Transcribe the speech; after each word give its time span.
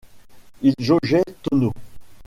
Il 0.63 0.73
jaugeait 0.79 1.23
tonneaux. 1.43 1.73